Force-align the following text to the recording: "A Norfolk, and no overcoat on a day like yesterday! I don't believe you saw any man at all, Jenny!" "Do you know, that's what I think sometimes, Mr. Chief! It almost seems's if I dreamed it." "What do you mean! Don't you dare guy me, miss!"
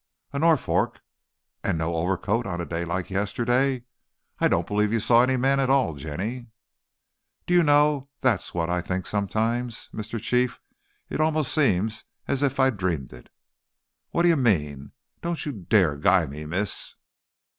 "A 0.33 0.39
Norfolk, 0.39 0.99
and 1.63 1.77
no 1.77 1.93
overcoat 1.93 2.47
on 2.47 2.59
a 2.59 2.65
day 2.65 2.85
like 2.85 3.11
yesterday! 3.11 3.83
I 4.39 4.47
don't 4.47 4.65
believe 4.65 4.91
you 4.91 4.99
saw 4.99 5.21
any 5.21 5.37
man 5.37 5.59
at 5.59 5.69
all, 5.69 5.93
Jenny!" 5.93 6.47
"Do 7.45 7.53
you 7.53 7.61
know, 7.61 8.09
that's 8.19 8.51
what 8.51 8.67
I 8.67 8.81
think 8.81 9.05
sometimes, 9.05 9.91
Mr. 9.93 10.19
Chief! 10.19 10.59
It 11.07 11.21
almost 11.21 11.51
seems's 11.51 12.01
if 12.41 12.59
I 12.59 12.71
dreamed 12.71 13.13
it." 13.13 13.29
"What 14.09 14.23
do 14.23 14.29
you 14.29 14.37
mean! 14.37 14.91
Don't 15.21 15.45
you 15.45 15.51
dare 15.51 15.95
guy 15.97 16.25
me, 16.25 16.45
miss!" 16.47 16.95